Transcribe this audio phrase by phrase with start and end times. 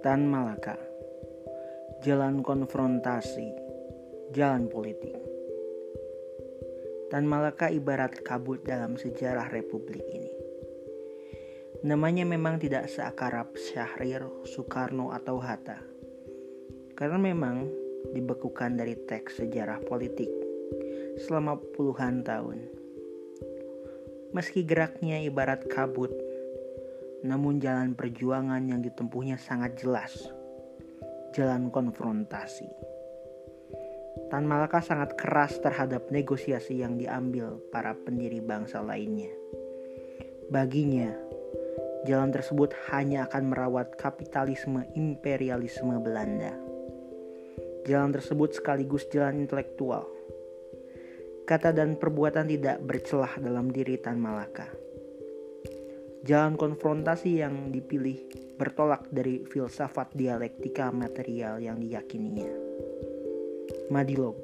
[0.00, 0.80] Tan Malaka.
[2.00, 3.52] Jalan konfrontasi
[4.32, 5.12] Jalan politik.
[7.12, 10.32] Tan Malaka ibarat kabut dalam sejarah republik ini.
[11.84, 15.84] Namanya memang tidak seakarab Syahrir, Soekarno, atau Hatta.
[16.96, 17.68] Karena memang
[18.16, 20.32] dibekukan dari teks sejarah politik
[21.28, 22.72] selama puluhan tahun.
[24.32, 26.29] Meski geraknya ibarat kabut
[27.20, 30.28] namun jalan perjuangan yang ditempuhnya sangat jelas.
[31.36, 32.68] Jalan konfrontasi.
[34.30, 39.30] Tan Malaka sangat keras terhadap negosiasi yang diambil para pendiri bangsa lainnya.
[40.50, 41.14] Baginya,
[42.06, 46.54] jalan tersebut hanya akan merawat kapitalisme imperialisme Belanda.
[47.86, 50.06] Jalan tersebut sekaligus jalan intelektual.
[51.46, 54.89] Kata dan perbuatan tidak bercelah dalam diri Tan Malaka
[56.20, 58.20] Jalan konfrontasi yang dipilih
[58.60, 62.52] bertolak dari filsafat dialektika material yang diyakininya.
[63.88, 64.36] Madilog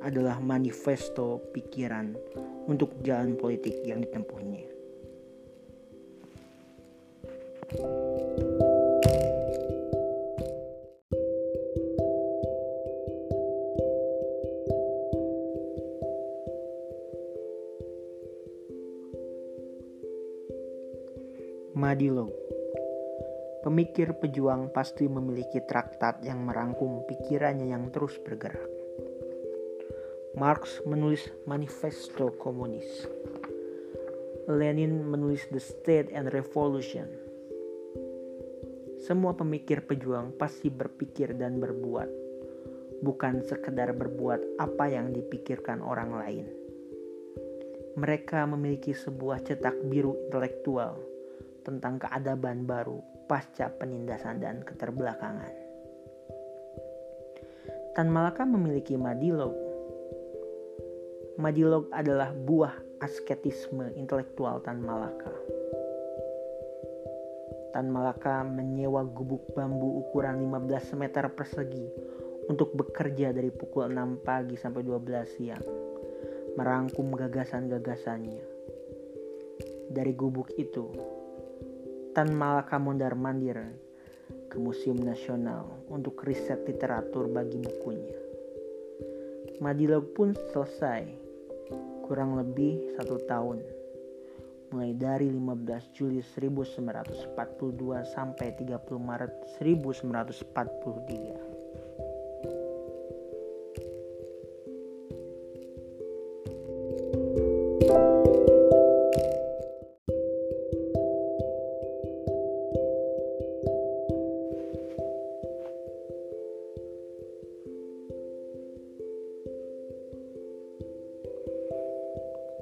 [0.00, 2.16] adalah manifesto pikiran
[2.64, 4.79] untuk jalan politik yang ditempuhnya.
[21.80, 22.28] Madilog
[23.64, 28.68] Pemikir pejuang pasti memiliki traktat yang merangkum pikirannya yang terus bergerak.
[30.36, 32.84] Marx menulis Manifesto Komunis.
[34.44, 37.08] Lenin menulis The State and Revolution.
[39.00, 42.12] Semua pemikir pejuang pasti berpikir dan berbuat,
[43.00, 46.44] bukan sekedar berbuat apa yang dipikirkan orang lain.
[47.96, 51.09] Mereka memiliki sebuah cetak biru intelektual
[51.70, 52.98] tentang keadaban baru
[53.30, 55.54] pasca penindasan dan keterbelakangan.
[57.94, 59.54] Tan Malaka memiliki madilog.
[61.38, 65.30] Madilog adalah buah asketisme intelektual Tan Malaka.
[67.70, 71.86] Tan Malaka menyewa gubuk bambu ukuran 15 meter persegi
[72.50, 75.66] untuk bekerja dari pukul 6 pagi sampai 12 siang,
[76.58, 78.42] merangkum gagasan-gagasannya.
[79.90, 80.90] Dari gubuk itu,
[82.10, 83.54] Tan Malaka mondar mandir
[84.50, 88.18] ke Museum Nasional untuk riset literatur bagi bukunya.
[89.62, 91.06] Madilog pun selesai
[92.10, 93.62] kurang lebih satu tahun
[94.74, 97.38] mulai dari 15 Juli 1942
[98.10, 101.59] sampai 30 Maret 1943.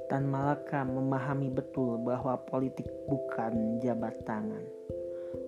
[0.09, 4.65] Tan Malaka memahami betul bahwa politik bukan jabat tangan,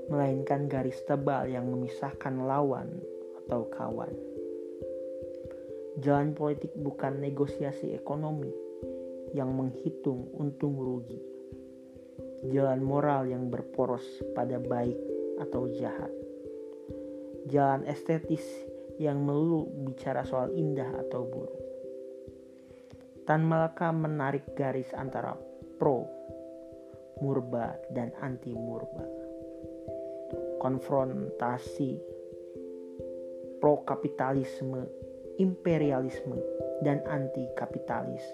[0.05, 3.01] melainkan garis tebal yang memisahkan lawan
[3.41, 4.13] atau kawan.
[5.97, 8.53] Jalan politik bukan negosiasi ekonomi
[9.33, 11.17] yang menghitung untung rugi.
[12.53, 14.05] Jalan moral yang berporos
[14.37, 15.01] pada baik
[15.41, 16.13] atau jahat.
[17.49, 18.45] Jalan estetis
[19.01, 21.70] yang melulu bicara soal indah atau buruk
[23.21, 25.37] Tan Malaka menarik garis antara
[25.77, 26.09] pro,
[27.21, 29.05] murba, dan anti murba.
[30.57, 32.01] Konfrontasi
[33.61, 34.81] pro kapitalisme,
[35.37, 36.37] imperialisme,
[36.81, 38.25] dan anti kapitalis.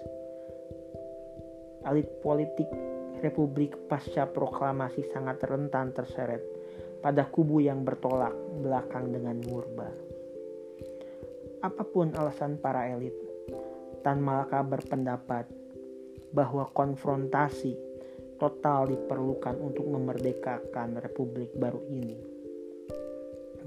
[1.84, 2.68] Elit politik
[3.18, 6.38] Republik pasca proklamasi sangat rentan terseret
[7.02, 8.30] pada kubu yang bertolak
[8.62, 9.90] belakang dengan murba.
[11.58, 13.14] Apa pun alasan para elit,
[14.08, 15.52] Tan Malaka berpendapat
[16.32, 17.76] bahwa konfrontasi
[18.40, 22.16] total diperlukan untuk memerdekakan republik baru ini,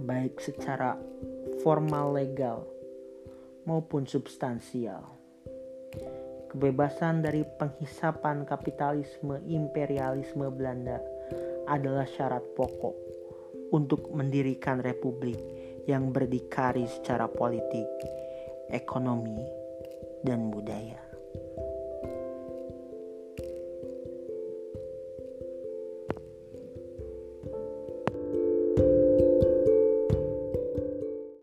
[0.01, 0.97] baik secara
[1.61, 2.65] formal legal
[3.69, 5.05] maupun substansial.
[6.49, 10.97] Kebebasan dari penghisapan kapitalisme imperialisme Belanda
[11.69, 12.97] adalah syarat pokok
[13.77, 15.37] untuk mendirikan republik
[15.85, 17.85] yang berdikari secara politik,
[18.73, 19.60] ekonomi,
[20.23, 21.10] dan budaya.